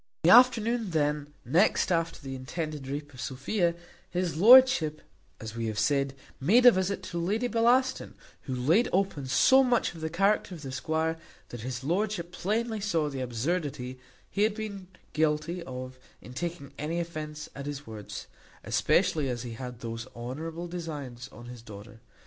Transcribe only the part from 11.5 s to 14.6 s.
his lordship plainly saw the absurdity he had